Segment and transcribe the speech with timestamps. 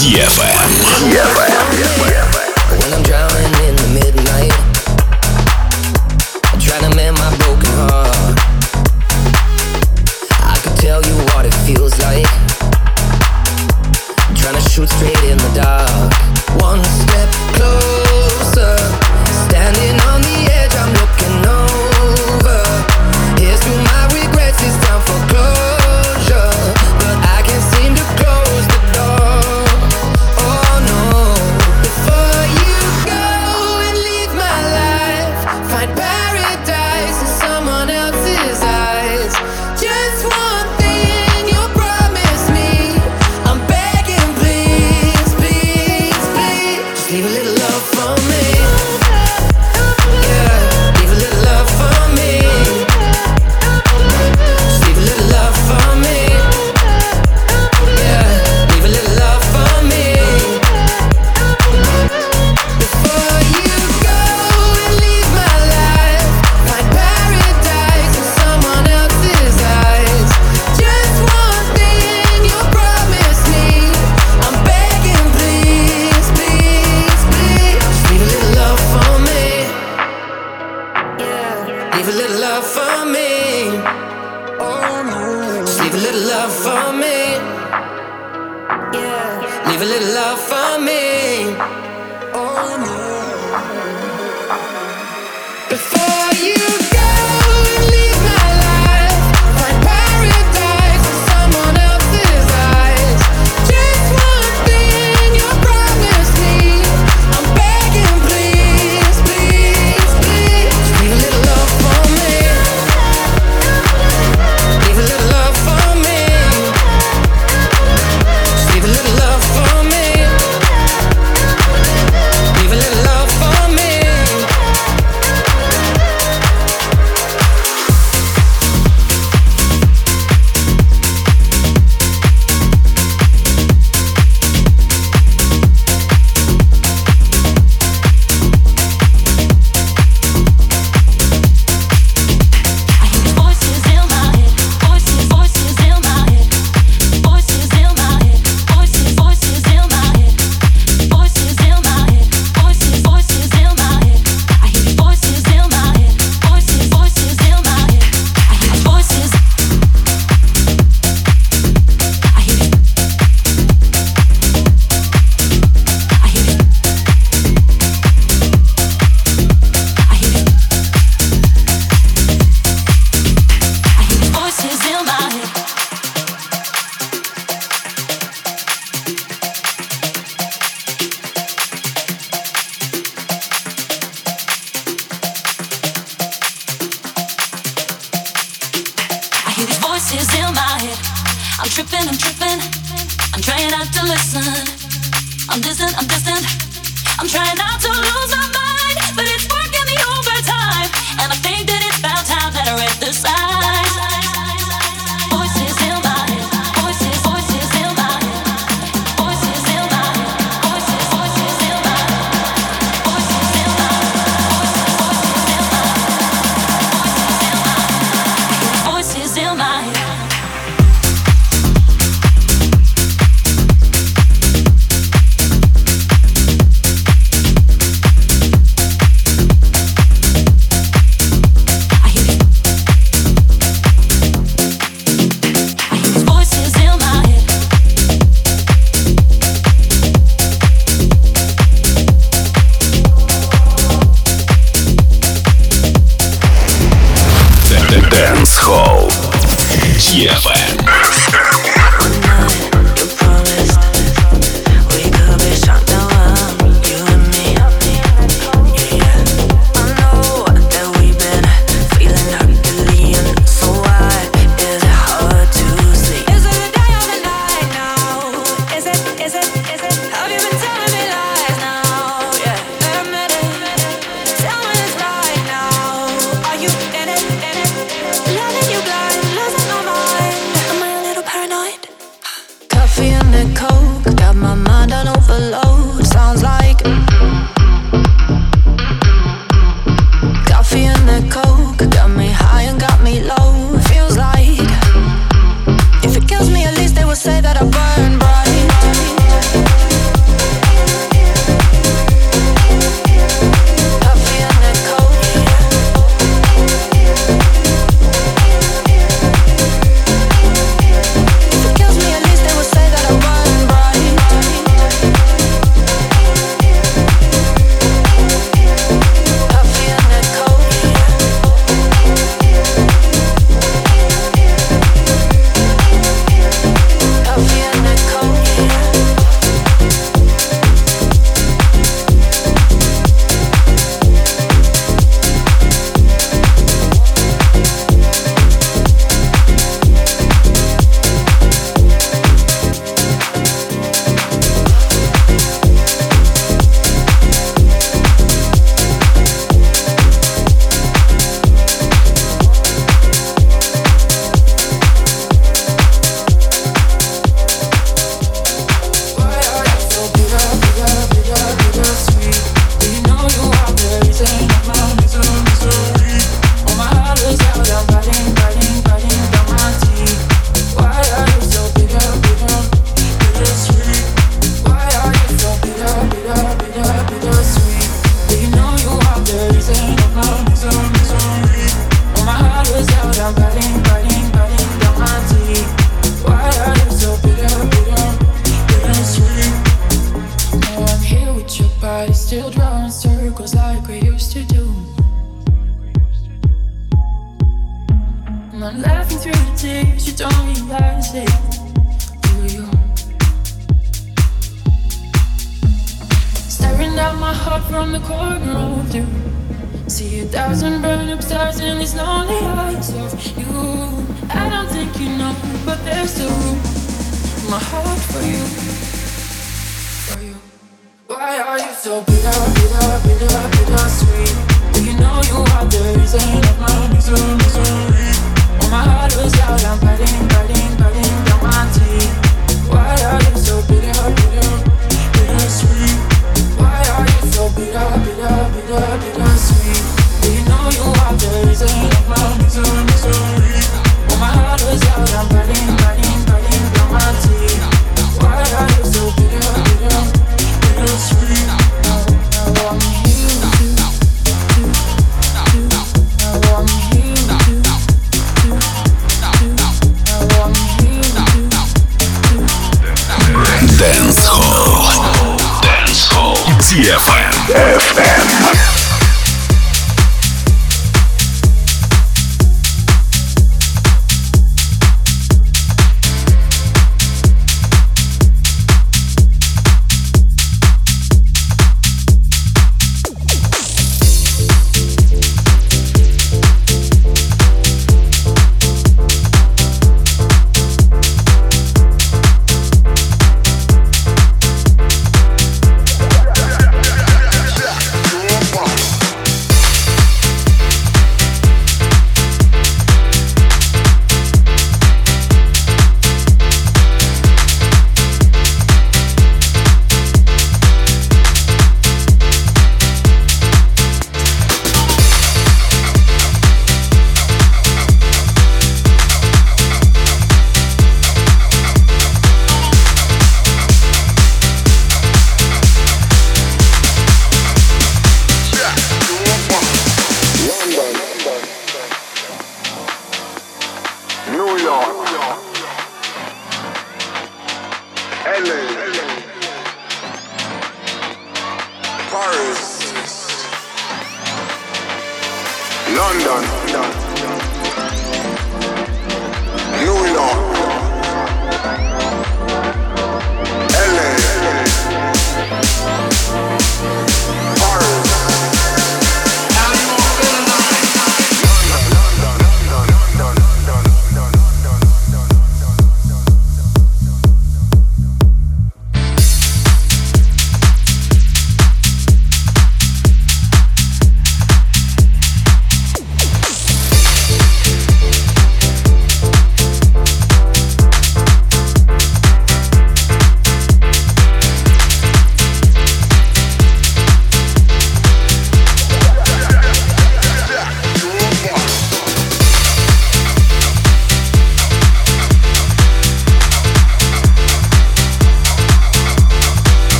[0.00, 1.12] DFM.
[1.12, 1.49] DFM.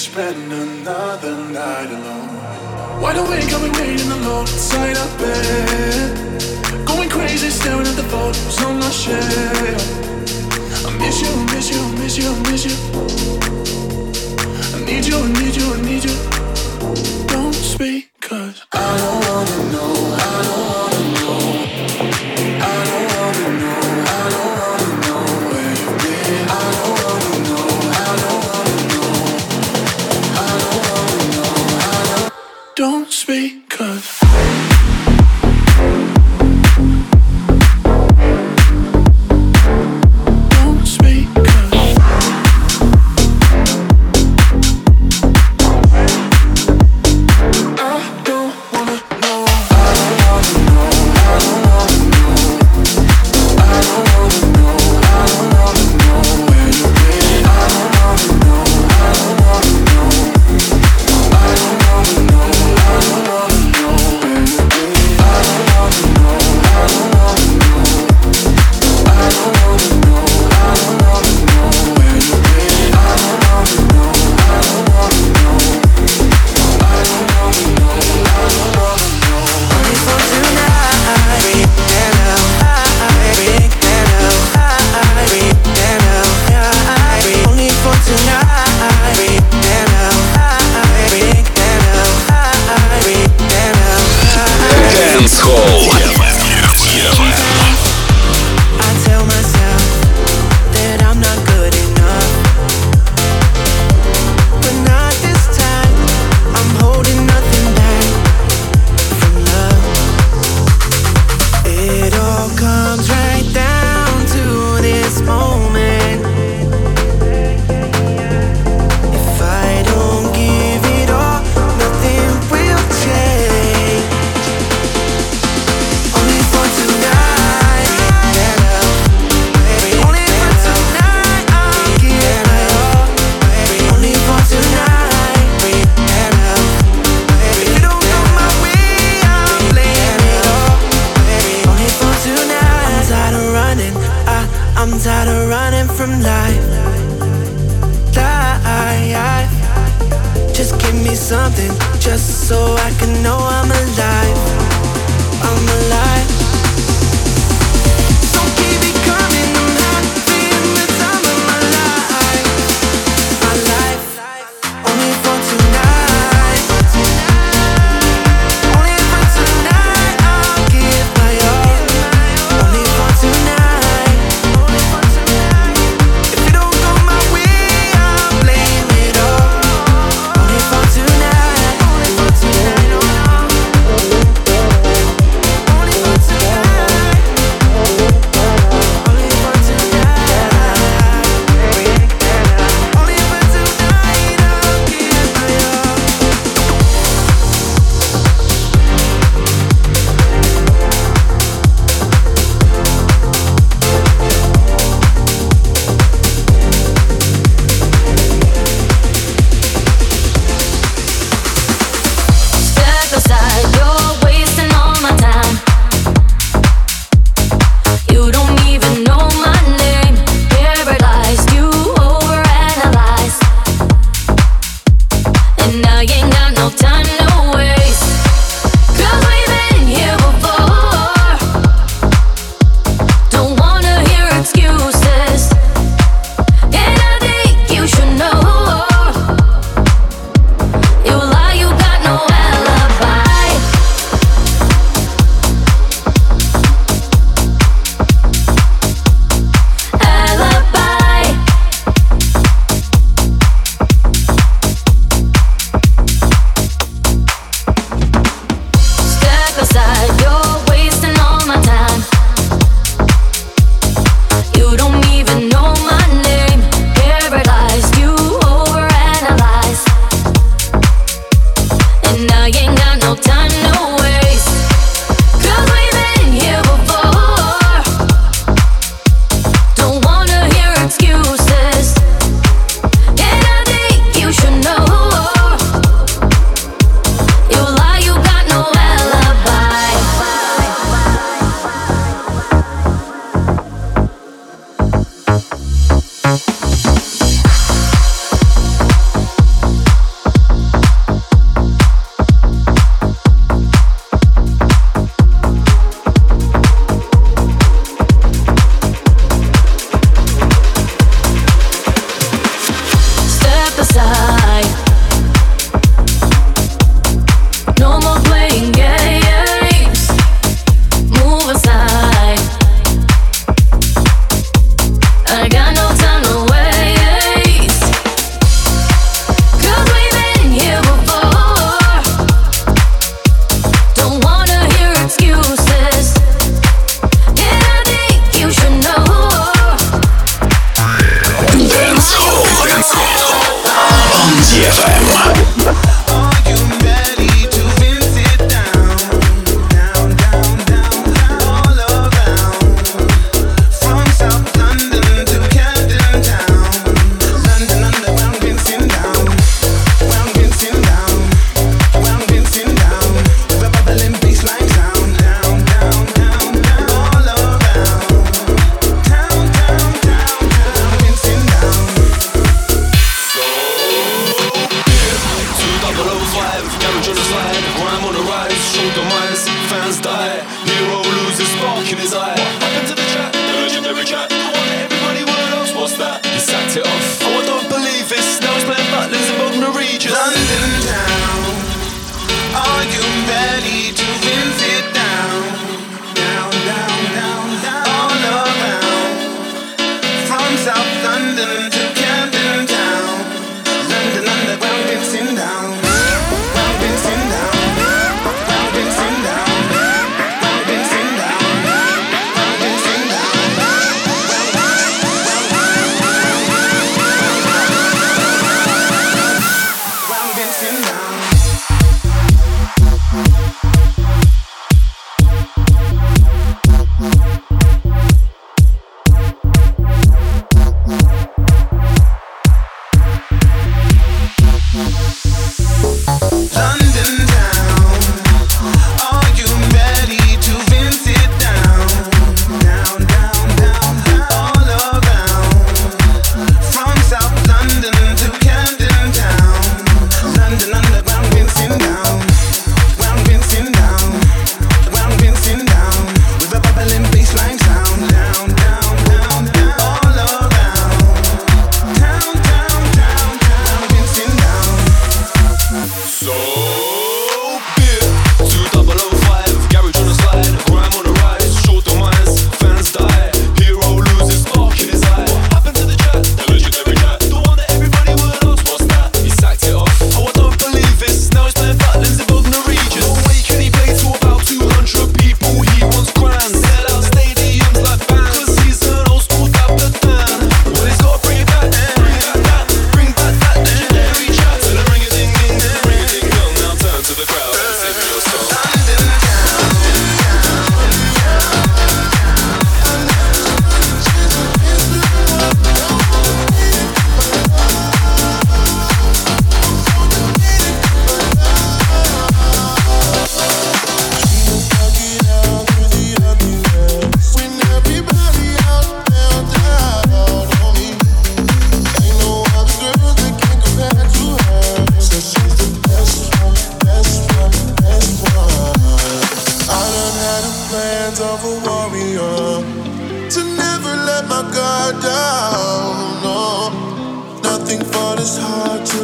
[0.00, 3.02] spend another night alone.
[3.02, 6.86] Wide awake, I'll be waiting alone inside of bed.
[6.86, 9.82] Going crazy, staring at the photos on my shelf.
[10.86, 12.76] I miss you, miss you, miss you, miss you.
[14.74, 16.16] I need you, I need you, I need you.
[17.26, 19.19] Don't speak, cause I don't.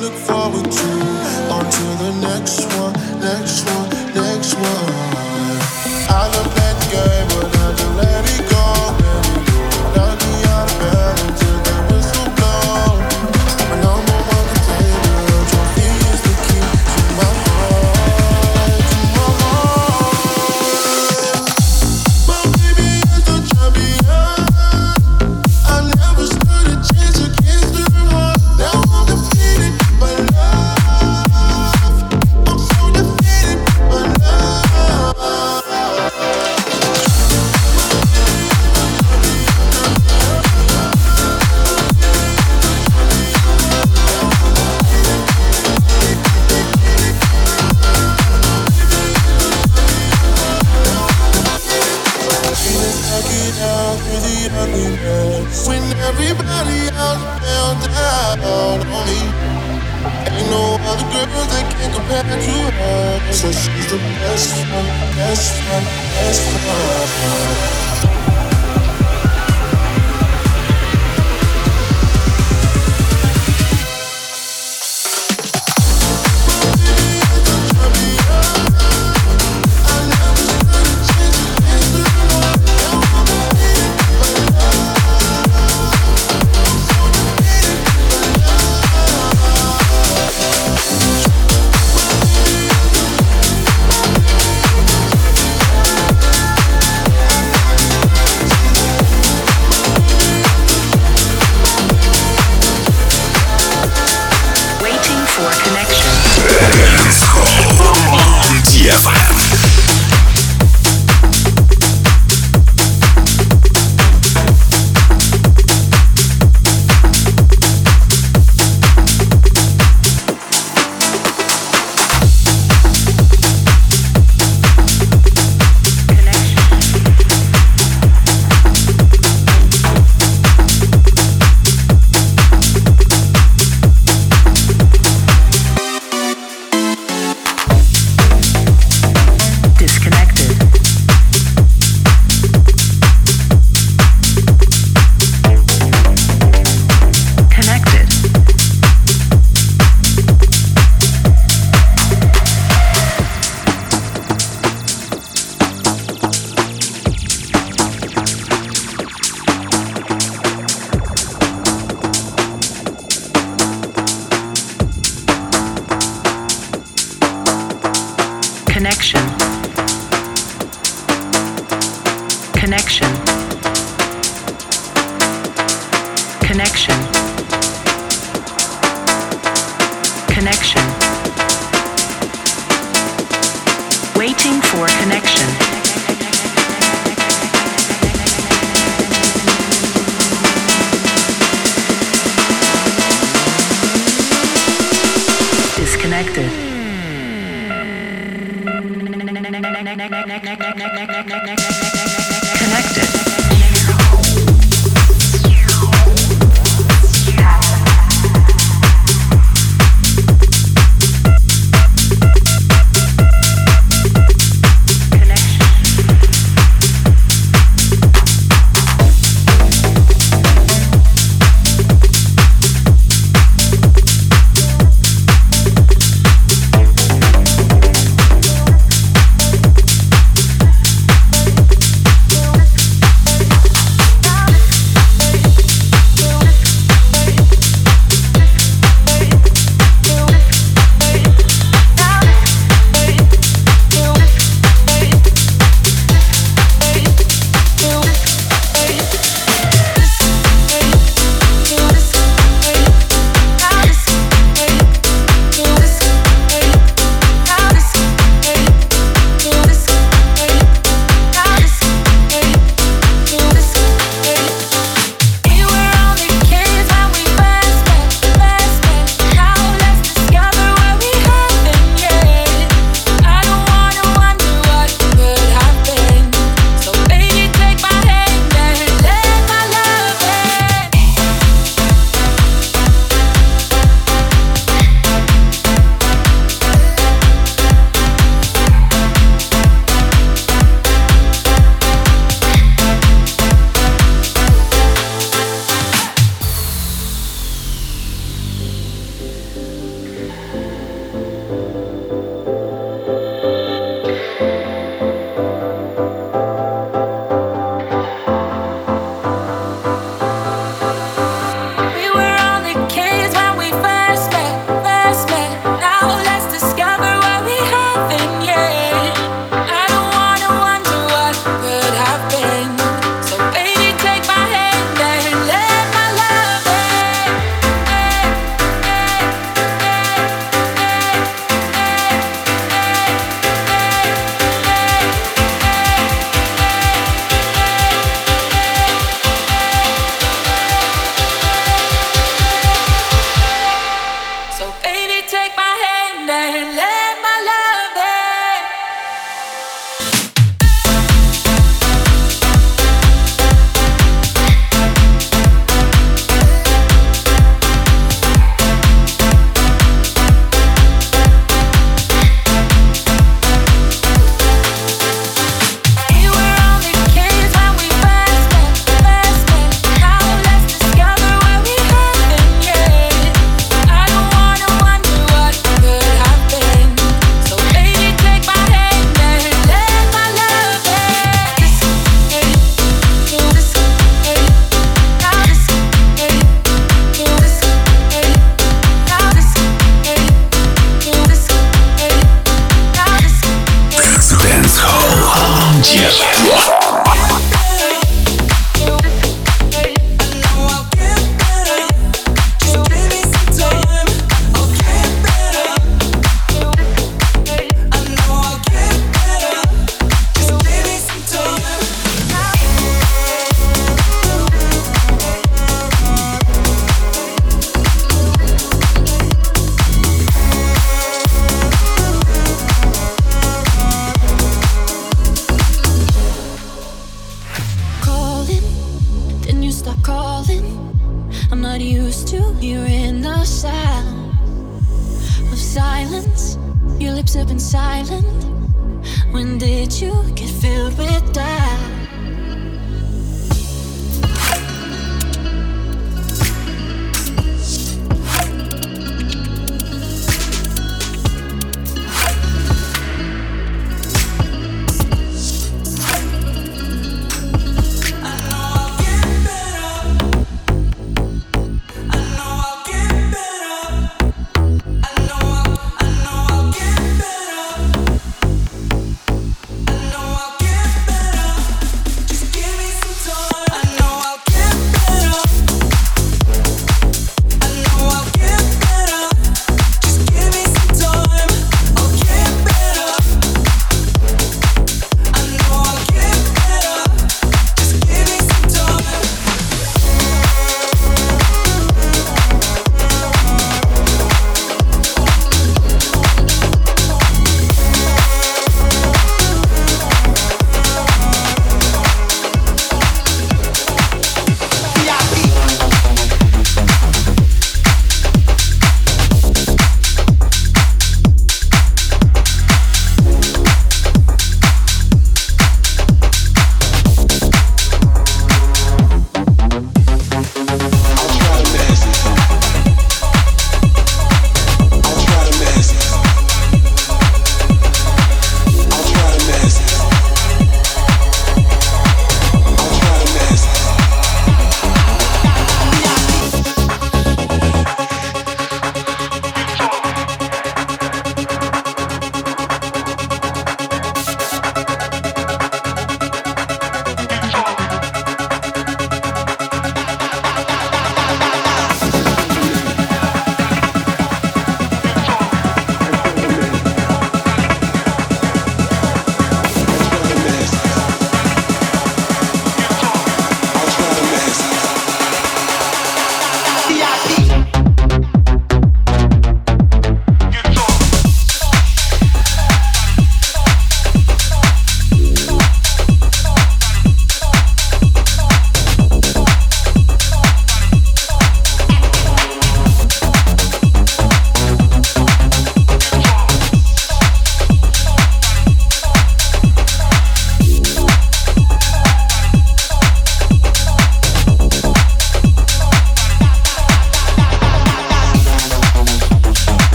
[0.00, 0.90] look forward to.
[1.52, 3.79] On to the next one, next one.